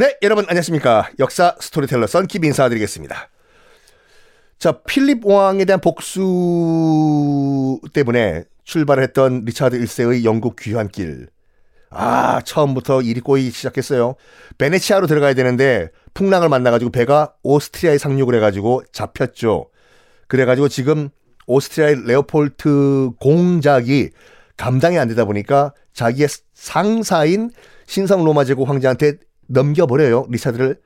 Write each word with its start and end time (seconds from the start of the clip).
네, 0.00 0.16
여러분 0.22 0.46
안녕하십니까. 0.48 1.10
역사 1.18 1.54
스토리텔러 1.60 2.06
썬킴 2.06 2.42
인사드리겠습니다. 2.42 3.28
자, 4.58 4.80
필립 4.80 5.26
왕에 5.26 5.66
대한 5.66 5.78
복수 5.78 7.78
때문에 7.92 8.44
출발을 8.64 9.02
했던 9.02 9.44
리차드 9.44 9.78
1세의 9.78 10.24
영국 10.24 10.56
귀환길. 10.56 11.28
아, 11.90 12.40
처음부터 12.40 13.02
일이 13.02 13.20
꼬이기 13.20 13.50
시작했어요. 13.50 14.14
베네치아로 14.56 15.06
들어가야 15.06 15.34
되는데 15.34 15.90
풍랑을 16.14 16.48
만나가지고 16.48 16.92
배가 16.92 17.34
오스트리아에 17.42 17.98
상륙을 17.98 18.34
해가지고 18.36 18.84
잡혔죠. 18.92 19.68
그래가지고 20.28 20.70
지금 20.70 21.10
오스트리아의 21.46 22.06
레오폴트 22.06 23.10
공작이 23.20 24.08
감당이 24.56 24.98
안 24.98 25.08
되다 25.08 25.26
보니까 25.26 25.74
자기의 25.92 26.28
상사인 26.54 27.50
신성 27.84 28.24
로마 28.24 28.46
제국 28.46 28.66
황제한테 28.66 29.18
넘겨버려요. 29.50 30.26
리차드를 30.30 30.80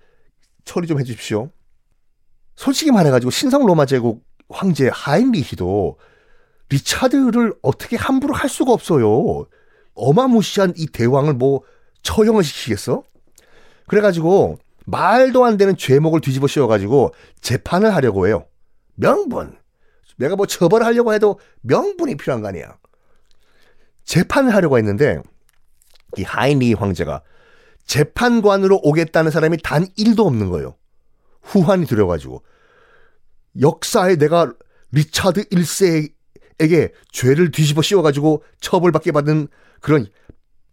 처리 0.65 0.87
좀 0.87 0.99
해주십시오. 0.99 1.51
솔직히 2.57 2.91
말해가지고 2.91 3.31
신성 3.31 3.67
로마 3.67 3.87
제국 3.87 4.25
황제 4.49 4.89
하인리히도 4.93 5.99
리차드를 6.71 7.55
어떻게 7.63 7.97
함부로 7.97 8.35
할 8.35 8.49
수가 8.49 8.73
없어요. 8.73 9.47
어마무시한 9.95 10.73
이 10.77 10.87
대왕을 10.87 11.35
뭐 11.35 11.63
처형을 12.03 12.43
시키겠어? 12.43 13.03
그래가지고 13.87 14.59
말도 14.87 15.45
안 15.45 15.57
되는 15.57 15.77
죄목을 15.77 16.21
뒤집어 16.21 16.47
씌워가지고 16.47 17.15
재판을 17.41 17.95
하려고 17.95 18.27
해요. 18.27 18.47
명분. 18.95 19.57
내가 20.17 20.37
뭐 20.37 20.47
처벌을 20.47 20.87
하려고 20.87 21.13
해도 21.13 21.39
명분이 21.63 22.17
필요한 22.17 22.41
거 22.41 22.49
아니야. 22.49 22.79
재판을 24.05 24.55
하려고 24.55 24.79
했는데 24.79 25.21
이 26.17 26.23
하인리 26.23 26.75
황제가 26.75 27.23
재판관으로 27.87 28.81
오겠다는 28.83 29.31
사람이 29.31 29.59
단 29.63 29.87
1도 29.99 30.27
없는 30.27 30.51
거예요. 30.51 30.77
후환이 31.43 31.87
들어가지고 31.87 32.43
역사에 33.61 34.17
내가 34.17 34.53
리차드 34.93 35.49
1세에게 35.49 36.93
죄를 37.13 37.51
뒤집어 37.51 37.83
씌워가지고 37.83 38.43
처벌받게 38.61 39.13
받은 39.13 39.49
그런 39.81 40.07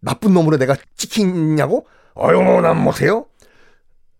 나쁜 0.00 0.34
놈으로 0.34 0.56
내가 0.56 0.76
찍히냐고? 0.96 1.86
어휴, 2.14 2.60
난 2.60 2.82
못해요? 2.82 3.26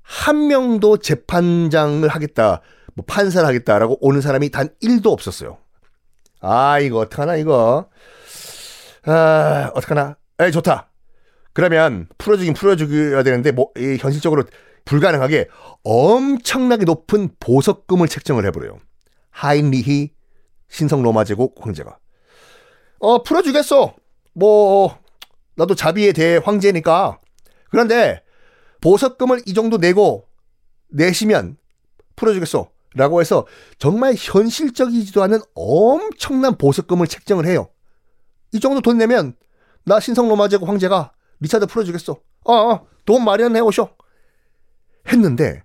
한 0.02 0.48
명도 0.48 0.98
재판장을 0.98 2.06
하겠다, 2.06 2.60
뭐 2.94 3.04
판사를 3.06 3.46
하겠다라고 3.46 3.98
오는 4.00 4.20
사람이 4.20 4.50
단 4.50 4.68
1도 4.82 5.06
없었어요. 5.06 5.58
아, 6.40 6.78
이거 6.80 6.98
어떡하나, 6.98 7.36
이거. 7.36 7.88
아, 9.06 9.70
어떡하나. 9.74 10.16
에이, 10.40 10.52
좋다. 10.52 10.91
그러면 11.52 12.08
풀어주긴 12.18 12.54
풀어주어야 12.54 13.22
되는데, 13.22 13.52
뭐, 13.52 13.70
이, 13.76 13.96
현실적으로 14.00 14.44
불가능하게 14.84 15.48
엄청나게 15.84 16.84
높은 16.84 17.30
보석금을 17.38 18.08
책정을 18.08 18.44
해버려요. 18.46 18.78
하인리히 19.30 20.10
신성 20.68 21.02
로마 21.02 21.24
제국 21.24 21.54
황제가. 21.60 21.98
어, 22.98 23.22
풀어주겠어. 23.22 23.94
뭐, 24.34 24.98
나도 25.56 25.74
자비에 25.74 26.12
대해 26.12 26.40
황제니까. 26.42 27.18
그런데 27.70 28.22
보석금을 28.80 29.42
이 29.46 29.54
정도 29.54 29.76
내고 29.76 30.26
내시면 30.88 31.56
풀어주겠어. 32.16 32.70
라고 32.94 33.20
해서 33.20 33.46
정말 33.78 34.14
현실적이지도 34.16 35.22
않은 35.22 35.40
엄청난 35.54 36.58
보석금을 36.58 37.06
책정을 37.06 37.46
해요. 37.46 37.68
이 38.52 38.60
정도 38.60 38.82
돈 38.82 38.98
내면 38.98 39.34
나 39.84 39.98
신성 39.98 40.28
로마 40.28 40.48
제국 40.48 40.68
황제가 40.68 41.12
리차드 41.42 41.66
풀어주겠어. 41.66 42.18
어, 42.44 42.52
어, 42.52 42.86
돈 43.04 43.24
마련해 43.24 43.60
오쇼. 43.60 43.90
했는데 45.08 45.62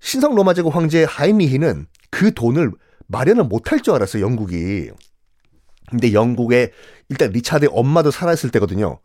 신성 0.00 0.34
로마 0.34 0.54
제국 0.54 0.74
황제 0.74 1.04
하인리히는 1.04 1.86
그 2.10 2.32
돈을 2.32 2.72
마련을 3.06 3.44
못할 3.44 3.80
줄 3.80 3.94
알았어요, 3.94 4.22
영국이. 4.24 4.90
근데 5.90 6.12
영국에 6.14 6.72
일단 7.10 7.30
리차드의 7.30 7.70
엄마도 7.72 8.10
살아있을 8.10 8.50
때거든요. 8.50 8.98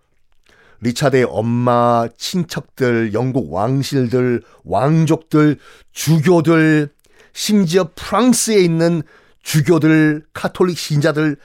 리차드의 0.79 1.25
엄마, 1.29 2.07
친척들, 2.17 3.13
영국 3.13 3.51
왕실들, 3.51 4.41
왕족들, 4.63 5.57
주교들, 5.91 6.89
심지어 7.33 7.91
프랑스에 7.94 8.59
있는 8.59 9.01
주교들, 9.44 10.23
카톨릭 10.33 10.77
신자들 10.77 11.38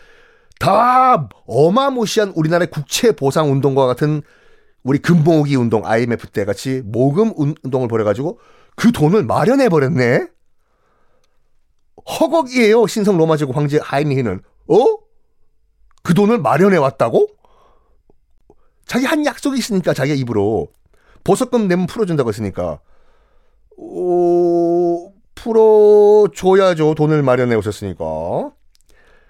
다 0.63 1.29
어마무시한 1.47 2.33
우리나라의 2.37 2.71
국채 2.71 3.11
보상 3.11 3.51
운동과 3.51 3.89
같은 3.89 4.23
우리 4.85 5.01
금모으기 5.01 5.57
운동 5.57 5.85
IMF 5.85 6.29
때 6.29 6.45
같이 6.45 6.83
모금 6.85 7.33
운동을 7.37 7.89
벌여가지고 7.89 8.39
그 8.77 8.93
돈을 8.93 9.25
마련해 9.25 9.69
버렸네. 9.69 10.29
허걱이에요 12.09 12.87
신성 12.87 13.17
로마 13.17 13.37
제국 13.37 13.57
황제 13.57 13.81
하인리히는 13.83 14.41
어? 14.69 14.77
그 16.05 16.15
돈을 16.15 16.39
마련해 16.39 16.77
왔다고? 16.77 17.27
자기 18.87 19.05
한 19.05 19.27
약속이 19.27 19.59
있으니까 19.59 19.93
자기 19.95 20.17
입으로 20.17 20.69
보석금 21.25 21.67
내면 21.67 21.87
풀어준다고 21.87 22.29
했으니까 22.29 22.81
오, 23.77 25.13
풀어줘야죠 25.35 26.95
돈을 26.95 27.23
마련해 27.25 27.57
오셨으니까 27.57 28.53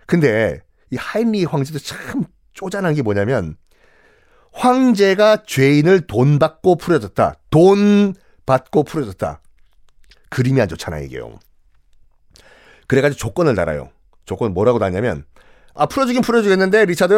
근데 0.06 0.60
이 0.92 0.96
하인리 0.96 1.44
황제도 1.44 1.80
참 1.80 2.24
쪼잔한 2.52 2.94
게 2.94 3.02
뭐냐면 3.02 3.56
황제가 4.52 5.44
죄인을 5.46 6.06
돈 6.06 6.38
받고 6.38 6.76
풀어줬다 6.76 7.34
돈 7.50 8.14
받고 8.46 8.84
풀어줬다 8.84 9.40
그림이 10.28 10.60
안 10.60 10.68
좋잖아 10.68 11.00
이게요 11.00 11.40
그래가지고 12.86 13.18
조건을 13.18 13.56
달아요 13.56 13.90
조건 14.24 14.54
뭐라고 14.54 14.78
달냐면 14.78 15.24
아, 15.74 15.86
풀어주긴 15.86 16.22
풀어주겠는데, 16.22 16.84
리차드, 16.84 17.14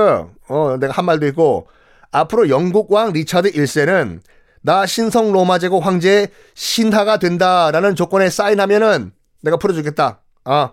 어, 0.48 0.76
내가 0.78 0.92
한 0.92 1.04
말도 1.04 1.26
있고, 1.28 1.66
앞으로 2.12 2.48
영국 2.48 2.92
왕 2.92 3.12
리차드 3.12 3.50
1세는 3.52 4.20
나 4.62 4.86
신성 4.86 5.32
로마 5.32 5.58
제국 5.58 5.84
황제의 5.84 6.28
신하가 6.54 7.18
된다라는 7.18 7.96
조건에 7.96 8.30
사인하면은 8.30 9.12
내가 9.42 9.56
풀어주겠다. 9.56 10.20
아. 10.44 10.72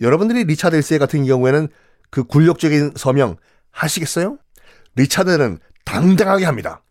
여러분들이 0.00 0.44
리차드 0.44 0.78
1세 0.78 0.98
같은 0.98 1.24
경우에는 1.24 1.68
그 2.10 2.24
굴욕적인 2.24 2.92
서명 2.96 3.36
하시겠어요? 3.70 4.38
리차드는 4.96 5.58
당당하게 5.84 6.44
합니다. 6.44 6.82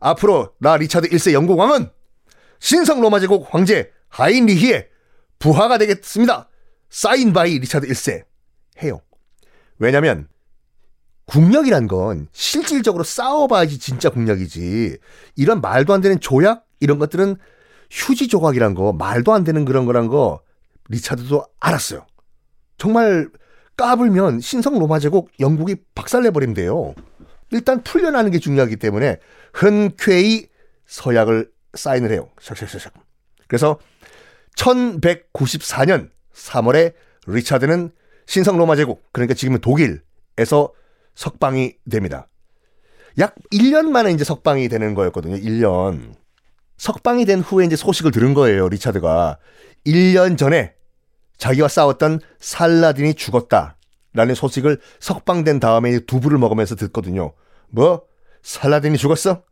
앞으로 0.00 0.54
나 0.58 0.76
리차드 0.76 1.08
1세 1.08 1.32
영국 1.32 1.58
왕은 1.58 1.90
신성 2.60 3.00
로마 3.00 3.20
제국 3.20 3.52
황제 3.52 3.90
하인리히의 4.08 4.88
부하가 5.38 5.78
되겠습니다. 5.78 6.48
Sign 6.90 7.32
by 7.32 7.58
리차드 7.58 7.86
1세. 7.86 8.24
해요. 8.82 9.00
왜냐면 9.78 10.28
국력이란 11.26 11.88
건 11.88 12.28
실질적으로 12.32 13.04
싸워봐야지 13.04 13.78
진짜 13.78 14.08
국력이지. 14.08 14.98
이런 15.36 15.60
말도 15.60 15.92
안 15.92 16.00
되는 16.00 16.18
조약 16.20 16.64
이런 16.80 16.98
것들은 16.98 17.36
휴지 17.90 18.28
조각이란 18.28 18.74
거 18.74 18.92
말도 18.92 19.32
안 19.32 19.44
되는 19.44 19.64
그런 19.64 19.84
거란 19.84 20.08
거 20.08 20.40
리차드도 20.88 21.44
알았어요. 21.60 22.06
정말 22.78 23.28
까불면 23.76 24.40
신성 24.40 24.78
로마 24.78 24.98
제국 24.98 25.30
영국이 25.40 25.76
박살내 25.94 26.30
버리면 26.30 26.54
돼요. 26.54 26.94
일단 27.50 27.82
풀려나는 27.82 28.30
게 28.30 28.38
중요하기 28.38 28.76
때문에 28.76 29.18
흔쾌히 29.52 30.48
서약을 30.86 31.50
사인을 31.74 32.10
해요. 32.10 32.28
샥샥샥샥. 32.40 32.92
그래서 33.46 33.78
1194년 34.56 36.10
3월에 36.34 36.94
리차드는 37.26 37.90
신성 38.26 38.58
로마 38.58 38.76
제국, 38.76 39.02
그러니까 39.12 39.34
지금은 39.34 39.60
독일에서 39.60 40.72
석방이 41.14 41.76
됩니다. 41.90 42.28
약 43.18 43.34
1년 43.52 43.88
만에 43.90 44.12
이제 44.12 44.24
석방이 44.24 44.68
되는 44.68 44.94
거였거든요. 44.94 45.36
1년. 45.36 46.14
석방이 46.76 47.24
된 47.24 47.40
후에 47.40 47.64
이제 47.64 47.74
소식을 47.74 48.12
들은 48.12 48.34
거예요. 48.34 48.68
리차드가. 48.68 49.38
1년 49.86 50.38
전에 50.38 50.74
자기와 51.38 51.68
싸웠던 51.68 52.20
살라딘이 52.40 53.14
죽었다. 53.14 53.76
라는 54.12 54.34
소식을 54.34 54.80
석방된 55.00 55.60
다음에 55.60 56.00
두부를 56.00 56.38
먹으면서 56.38 56.74
듣거든요. 56.74 57.32
뭐? 57.68 58.02
살라딘이 58.42 58.98
죽었어? 58.98 59.42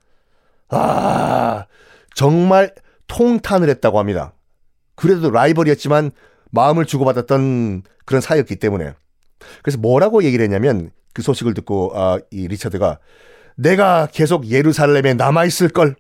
아, 0.69 1.67
정말 2.15 2.75
통탄을 3.07 3.69
했다고 3.69 3.99
합니다. 3.99 4.33
그래도 4.95 5.31
라이벌이었지만 5.31 6.11
마음을 6.51 6.87
주고받았던 6.87 7.83
그런 8.05 8.21
사이였기 8.21 8.57
때문에. 8.57 8.95
그래서 9.63 9.79
뭐라고 9.79 10.25
얘기를 10.25 10.43
했냐면 10.43 10.91
그 11.13 11.23
소식을 11.23 11.55
듣고 11.55 11.93
아, 11.95 12.19
이 12.31 12.49
리차드가 12.49 12.99
내가 13.57 14.09
계속 14.11 14.49
예루살렘에 14.49 15.15
남아있을 15.15 15.69
걸. 15.69 15.97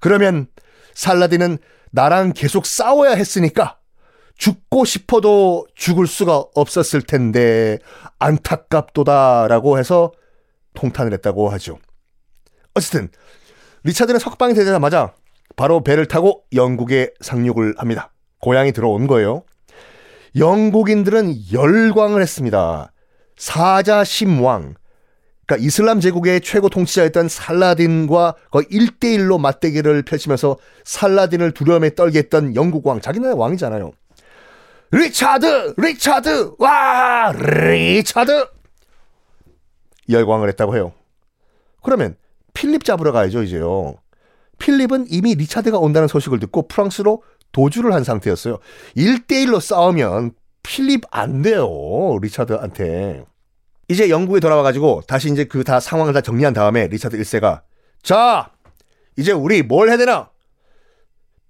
그러면 0.00 0.46
살라딘은 0.94 1.58
나랑 1.92 2.32
계속 2.34 2.66
싸워야 2.66 3.12
했으니까 3.12 3.78
죽고 4.36 4.84
싶어도 4.84 5.66
죽을 5.74 6.06
수가 6.06 6.44
없었을 6.54 7.02
텐데 7.02 7.78
안타깝도다라고 8.18 9.78
해서 9.78 10.12
통탄을 10.74 11.12
했다고 11.12 11.48
하죠. 11.50 11.78
어쨌든 12.74 13.08
리차드는 13.84 14.18
석방이 14.18 14.54
되자마자 14.54 15.12
바로 15.56 15.82
배를 15.82 16.06
타고 16.06 16.44
영국에 16.52 17.10
상륙을 17.20 17.74
합니다. 17.76 18.12
고향에 18.40 18.72
들어온 18.72 19.06
거예요. 19.06 19.42
영국인들은 20.36 21.52
열광을 21.52 22.22
했습니다. 22.22 22.92
사자 23.36 24.02
심왕, 24.02 24.74
그러니까 25.46 25.66
이슬람 25.66 26.00
제국의 26.00 26.40
최고 26.40 26.68
통치자였던 26.68 27.28
살라딘과 27.28 28.34
거의 28.50 28.66
1대1로 28.66 29.38
맞대결을 29.38 30.02
펼치면서 30.02 30.56
살라딘을 30.84 31.52
두려움에 31.52 31.94
떨게 31.94 32.20
했던 32.20 32.54
영국 32.54 32.86
왕, 32.86 33.00
자기네 33.00 33.32
왕이잖아요. 33.32 33.92
리차드! 34.92 35.74
리차드! 35.78 36.54
와! 36.58 37.32
리차드! 37.32 38.46
열광을 40.10 40.48
했다고 40.50 40.74
해요. 40.76 40.92
그러면 41.82 42.16
필립 42.54 42.84
잡으러 42.84 43.10
가야죠, 43.12 43.42
이제요. 43.42 43.96
필립은 44.58 45.06
이미 45.08 45.34
리차드가 45.34 45.78
온다는 45.78 46.08
소식을 46.08 46.38
듣고 46.40 46.68
프랑스로 46.68 47.22
도주를 47.52 47.92
한 47.92 48.04
상태였어요. 48.04 48.58
1대1로 48.96 49.60
싸우면 49.60 50.32
필립 50.62 51.02
안 51.10 51.42
돼요, 51.42 51.66
리차드한테. 52.20 53.24
이제 53.88 54.08
영국에 54.10 54.40
돌아와가지고 54.40 55.02
다시 55.08 55.30
이제 55.30 55.44
그 55.44 55.64
다 55.64 55.80
상황을 55.80 56.12
다 56.12 56.20
정리한 56.20 56.52
다음에 56.52 56.86
리차드 56.86 57.18
1세가 57.18 57.62
자, 58.02 58.50
이제 59.16 59.32
우리 59.32 59.62
뭘 59.62 59.88
해야 59.88 59.96
되나? 59.96 60.30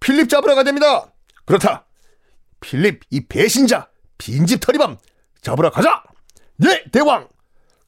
필립 0.01 0.29
잡으러 0.29 0.55
가야 0.55 0.65
됩니다. 0.65 1.13
그렇다. 1.45 1.87
필립 2.63 3.01
이 3.11 3.27
배신자 3.27 3.89
빈집 4.17 4.61
털이범 4.61 4.97
잡으러 5.43 5.71
가자. 5.71 6.03
예, 6.65 6.85
대왕. 6.91 7.29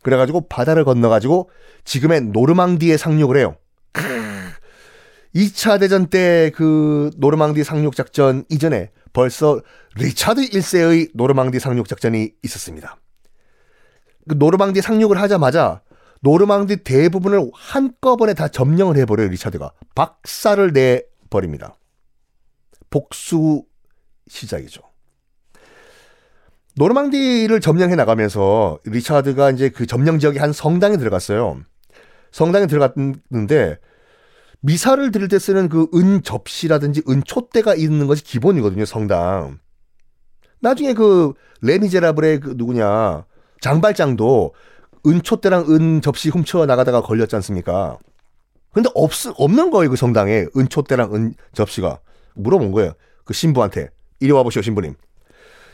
그래가지고 0.03 0.49
바다를 0.49 0.85
건너가지고 0.85 1.49
지금의 1.85 2.23
노르망디에 2.23 2.99
상륙을 2.99 3.39
해요. 3.39 3.57
2차 5.35 5.81
대전 5.81 6.07
때 6.07 6.51
그 6.55 7.11
노르망디 7.17 7.65
상륙 7.65 7.97
작전 7.97 8.45
이전에 8.51 8.91
벌써 9.13 9.61
리차드 9.97 10.43
1세의 10.51 11.11
노르망디 11.15 11.59
상륙 11.59 11.89
작전이 11.89 12.33
있었습니다. 12.43 12.99
그 14.29 14.35
노르망디 14.35 14.81
상륙을 14.81 15.21
하자마자 15.21 15.83
노르망디 16.21 16.79
대부분을 16.85 17.51
한꺼번에 17.53 18.35
다 18.35 18.49
점령을 18.49 18.97
해버려요 18.97 19.29
리차드가 19.29 19.73
박살을 19.95 20.73
내버립니다. 20.73 21.77
복수 22.91 23.65
시작이죠. 24.35 24.83
노르망디를 26.77 27.61
점령해 27.61 27.95
나가면서 27.95 28.81
리차드가 28.85 29.53
이제 29.53 29.69
그 29.69 29.87
점령 29.87 30.19
지역의 30.19 30.41
한 30.41 30.53
성당에 30.53 30.97
들어갔어요. 30.97 31.61
성당에 32.33 32.67
들어갔는데 32.67 33.79
미사를 34.61 35.11
드릴 35.13 35.29
때 35.29 35.39
쓰는 35.39 35.69
그 35.69 35.87
은 35.95 36.23
접시라든지 36.23 37.03
은 37.09 37.23
촛대가 37.25 37.75
있는 37.75 38.07
것이 38.07 38.25
기본이거든요, 38.25 38.85
성당. 38.87 39.59
나중에 40.61 40.95
그 40.95 41.35
레미제라블의 41.61 42.41
그 42.41 42.55
누구냐 42.57 43.27
장발장도 43.61 44.55
은 45.07 45.23
촛대랑 45.23 45.67
은 45.71 46.01
접시 46.01 46.31
훔쳐 46.31 46.67
나가다가 46.67 47.03
걸렸지 47.03 47.37
않습니까? 47.37 47.99
근데 48.73 48.89
없 48.95 49.13
없는 49.37 49.71
거예요, 49.71 49.91
그 49.91 49.97
성당에 49.97 50.47
은 50.57 50.69
촛대랑 50.69 51.15
은 51.15 51.35
접시가 51.53 52.01
물어본 52.35 52.73
거예요, 52.73 52.95
그 53.25 53.33
신부한테 53.33 53.91
이리 54.21 54.33
와보시오, 54.33 54.63
신부님. 54.63 54.95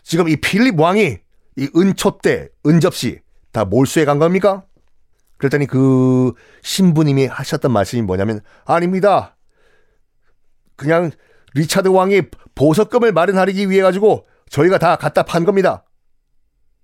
지금 0.03 0.29
이 0.29 0.37
필립 0.37 0.79
왕이 0.81 1.19
이 1.57 1.69
은 1.77 1.95
촛대, 1.97 2.49
은 2.67 2.81
접시 2.81 3.21
다 3.53 3.65
몰수해 3.65 4.05
간 4.05 4.19
겁니까? 4.19 4.65
그랬더니 5.37 5.67
그 5.67 6.33
신부님이 6.63 7.27
하셨던 7.27 7.73
말씀이 7.73 8.03
뭐냐면 8.03 8.41
아닙니다. 8.65 9.37
그냥 10.77 11.11
리차드 11.55 11.89
왕이 11.89 12.23
보석금을 12.55 13.13
마련하기 13.13 13.69
위해 13.69 13.83
가지고 13.83 14.27
저희가 14.49 14.79
다 14.79 14.97
갖다 14.97 15.23
판 15.25 15.45
겁니다. 15.45 15.85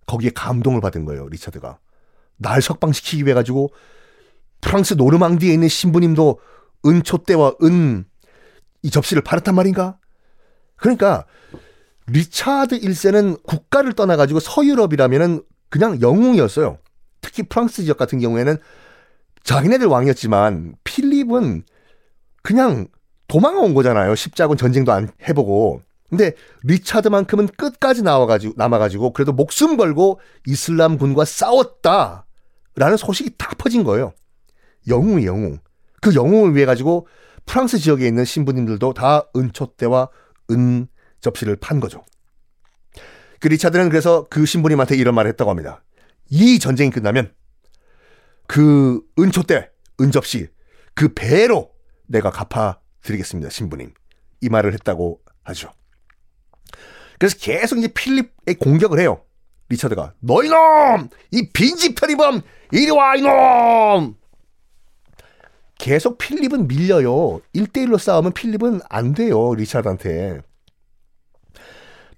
거기에 0.06 0.30
감동을 0.34 0.80
받은 0.80 1.04
거예요, 1.04 1.28
리차드가. 1.28 1.78
날 2.38 2.60
석방시키기 2.62 3.24
위해 3.24 3.34
가지고 3.34 3.70
프랑스 4.60 4.94
노르망디에 4.94 5.52
있는 5.52 5.68
신부님도 5.68 6.38
은초대와 6.84 7.54
은 7.62 8.06
이 8.82 8.90
접시를 8.90 9.22
팔았단 9.22 9.54
말인가? 9.54 9.98
그러니까 10.76 11.24
리차드 12.06 12.80
1세는 12.80 13.42
국가를 13.42 13.92
떠나 13.94 14.16
가지고 14.16 14.40
서유럽이라면은 14.40 15.42
그냥 15.68 16.00
영웅이었어요. 16.00 16.78
특히 17.20 17.42
프랑스 17.42 17.82
지역 17.82 17.96
같은 17.96 18.20
경우에는 18.20 18.56
자기네들 19.42 19.86
왕이었지만 19.86 20.74
필립은 20.84 21.64
그냥 22.42 22.86
도망온 23.28 23.74
거잖아요. 23.74 24.14
십자군 24.14 24.56
전쟁도 24.56 24.92
안 24.92 25.10
해보고. 25.28 25.80
근데 26.08 26.32
리차드만큼은 26.62 27.48
끝까지 27.56 28.02
나와가지고 28.02 28.54
남아가지고 28.56 29.12
그래도 29.12 29.32
목숨 29.32 29.76
걸고 29.76 30.20
이슬람 30.46 30.98
군과 30.98 31.24
싸웠다라는 31.24 32.96
소식이 32.96 33.30
다 33.36 33.50
퍼진 33.58 33.82
거예요. 33.82 34.12
영웅이 34.86 35.26
영웅. 35.26 35.58
그 36.00 36.14
영웅을 36.14 36.54
위해 36.54 36.64
가지고 36.64 37.08
프랑스 37.44 37.78
지역에 37.78 38.06
있는 38.06 38.24
신부님들도 38.24 38.94
다 38.94 39.26
은촛대와 39.34 40.08
은 40.50 40.88
접시를 41.20 41.56
판 41.56 41.80
거죠. 41.80 42.04
그 43.40 43.48
리차드는 43.48 43.88
그래서 43.88 44.26
그 44.30 44.46
신부님한테 44.46 44.96
이런 44.96 45.14
말을 45.14 45.30
했다고 45.30 45.50
합니다. 45.50 45.82
이 46.30 46.58
전쟁이 46.58 46.90
끝나면 46.90 47.32
그 48.46 49.00
은초대, 49.18 49.70
은접시, 50.00 50.48
그 50.94 51.12
배로 51.14 51.70
내가 52.06 52.30
갚아드리겠습니다, 52.30 53.50
신부님. 53.50 53.92
이 54.40 54.48
말을 54.48 54.72
했다고 54.74 55.20
하죠. 55.44 55.72
그래서 57.18 57.36
계속 57.38 57.78
이제 57.78 57.88
필립에 57.88 58.54
공격을 58.58 59.00
해요. 59.00 59.22
리처드가. 59.68 60.14
너 60.20 60.44
이놈! 60.44 61.08
이 61.32 61.50
빈집 61.52 61.98
편입범! 61.98 62.42
이리 62.72 62.90
와, 62.90 63.16
이놈! 63.16 64.16
계속 65.86 66.18
필립은 66.18 66.66
밀려요. 66.66 67.40
1대1로 67.54 67.96
싸우면 67.96 68.32
필립은 68.32 68.80
안 68.88 69.14
돼요, 69.14 69.54
리차드한테. 69.54 70.40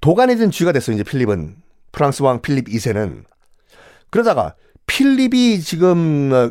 도간에 0.00 0.37
든 0.37 0.50
쥐가 0.50 0.73
됐어요, 0.73 0.94
이제 0.94 1.05
필립은. 1.05 1.56
프랑스 1.93 2.23
왕 2.23 2.41
필립 2.41 2.69
2세는. 2.69 3.25
그러다가 4.09 4.55
필립이 4.87 5.60
지금 5.60 6.32
어, 6.32 6.51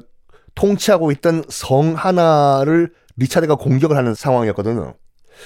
통치하고 0.53 1.11
있던 1.13 1.43
성 1.49 1.95
하나를 1.95 2.93
리차드가 3.15 3.55
공격을 3.55 3.97
하는 3.97 4.13
상황이었거든요. 4.13 4.93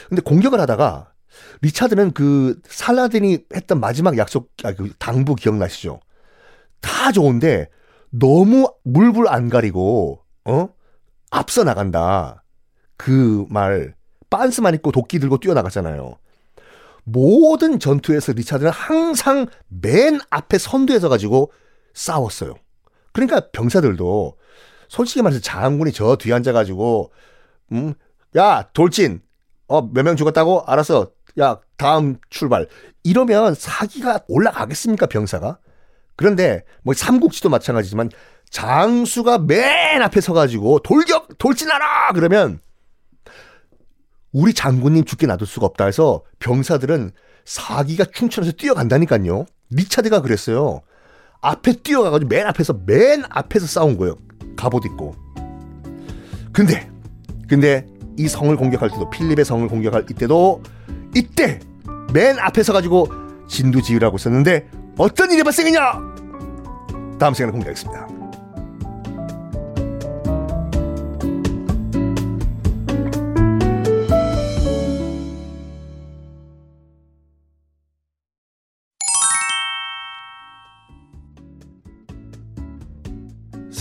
근데 0.10 0.22
공격을 0.24 0.60
하다가 0.60 1.14
리차드는 1.62 2.12
그 2.12 2.60
살라딘이 2.68 3.46
했던 3.56 3.80
마지막 3.80 4.18
약속, 4.18 4.52
아, 4.66 4.74
그 4.74 4.92
당부 5.00 5.36
기억나시죠? 5.36 6.02
다 6.82 7.14
좋은데 7.14 7.70
너무 8.10 8.74
물불 8.84 9.30
안 9.30 9.48
가리고, 9.48 10.20
어? 10.44 10.68
앞서 11.32 11.64
나간다. 11.64 12.44
그 12.98 13.46
말, 13.50 13.96
빤스만 14.30 14.76
입고 14.76 14.92
도끼 14.92 15.18
들고 15.20 15.40
뛰어나갔잖아요. 15.40 16.18
모든 17.04 17.80
전투에서 17.80 18.34
리차드는 18.34 18.72
항상 18.72 19.48
맨 19.68 20.20
앞에 20.30 20.60
선두에 20.60 21.00
서가지고 21.00 21.52
싸웠어요. 21.96 22.56
그러니까 23.12 23.50
병사들도 23.52 24.38
솔직히 24.88 25.22
말해서 25.22 25.42
장군이 25.42 25.92
저 25.94 26.16
뒤에 26.16 26.34
앉아가지고 26.34 27.12
음, 27.72 27.94
야 28.38 28.70
돌진, 28.74 29.22
어 29.68 29.82
몇 29.82 30.04
명 30.04 30.16
죽었다고 30.16 30.66
알아서 30.68 31.12
야 31.40 31.60
다음 31.78 32.18
출발 32.30 32.68
이러면 33.04 33.56
사기가 33.56 34.20
올라가겠습니까 34.28 35.08
병사가? 35.08 35.58
그런데 36.16 36.64
뭐 36.84 36.94
삼국지도 36.94 37.50
마찬가지지만 37.50 38.10
장수가 38.52 39.40
맨 39.40 40.02
앞에 40.02 40.22
서가지고 40.22 40.80
돌격 40.80 41.38
돌진하라 41.38 42.12
그러면 42.14 42.60
우리 44.34 44.54
장군님 44.54 45.06
죽게 45.06 45.26
놔둘 45.26 45.48
수가 45.48 45.66
없다 45.66 45.86
해서 45.86 46.24
병사들은 46.40 47.12
사기가 47.46 48.06
충천해서 48.06 48.54
뛰어간다니까요. 48.54 49.46
리차드가 49.72 50.22
그랬어요. 50.22 50.82
앞에 51.42 51.74
뛰어가가지고 51.82 52.30
맨 52.30 52.46
앞에서 52.48 52.78
맨 52.86 53.24
앞에서 53.30 53.66
싸운 53.66 53.98
거예요. 53.98 54.16
갑옷 54.56 54.86
입고. 54.86 55.16
근데 56.54 56.90
근데 57.48 57.88
이 58.18 58.28
성을 58.28 58.56
공격할 58.56 58.90
때도 58.90 59.10
필립의 59.10 59.44
성을 59.44 59.68
공격할 59.68 60.06
이때도 60.10 60.62
이때 61.16 61.60
맨 62.14 62.38
앞에 62.40 62.64
서 62.64 62.74
가지고 62.74 63.08
진두지휘라고 63.48 64.18
썼는데 64.18 64.70
어떤 64.98 65.32
일이 65.32 65.44
발생했냐? 65.44 65.80
다음 67.18 67.34
시간에 67.34 67.52
공개하겠습니다. 67.52 68.21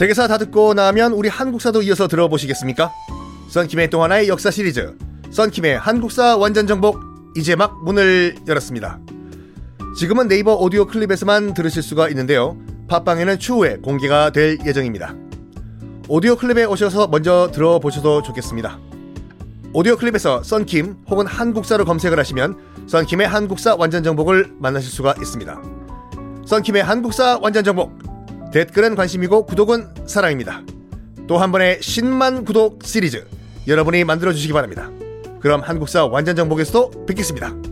세계사 0.01 0.29
다 0.29 0.39
듣고 0.39 0.73
나면 0.73 1.13
우리 1.13 1.29
한국사도 1.29 1.83
이어서 1.83 2.09
들어보시겠습니까? 2.09 2.91
썬킴의 3.51 3.91
또 3.91 4.03
하나의 4.03 4.29
역사 4.29 4.51
시리즈 4.51 4.97
썬킴의 5.31 5.79
한국사 5.79 6.39
완전 6.39 6.67
정복 6.67 6.99
이제 7.37 7.55
막 7.55 7.85
문을 7.85 8.35
열었습니다. 8.49 8.99
지금은 9.99 10.27
네이버 10.27 10.55
오디오 10.55 10.87
클립에서만 10.87 11.53
들으실 11.53 11.83
수가 11.83 12.09
있는데요. 12.09 12.57
팟빵에는 12.89 13.39
추후에 13.39 13.77
공개가 13.77 14.31
될 14.31 14.57
예정입니다. 14.65 15.15
오디오 16.09 16.35
클립에 16.35 16.65
오셔서 16.65 17.09
먼저 17.09 17.51
들어보셔도 17.53 18.23
좋겠습니다. 18.23 18.79
오디오 19.75 19.99
클립에서 19.99 20.43
썬킴 20.43 20.97
혹은 21.11 21.27
한국사로 21.27 21.85
검색을 21.85 22.19
하시면 22.19 22.57
썬킴의 22.87 23.29
한국사 23.29 23.77
완전 23.77 24.03
정복을 24.03 24.55
만나실 24.61 24.91
수가 24.91 25.15
있습니다. 25.21 25.61
썬킴의 26.47 26.85
한국사 26.85 27.39
완전 27.43 27.65
정복 27.65 28.10
댓글은 28.53 28.97
관심이고 28.97 29.47
구독은 29.47 29.89
사랑입니다. 30.07 30.63
또 31.29 31.39
한 31.39 31.53
번의 31.53 31.79
10만 31.79 32.45
구독 32.45 32.81
시리즈 32.85 33.25
여러분이 33.69 34.03
만들어 34.05 34.33
주시기 34.33 34.53
바랍니다. 34.53 34.91
그럼 35.41 35.61
한국사 35.61 36.07
완전 36.07 36.35
정복에서도 36.35 37.07
뵙겠습니다. 37.07 37.70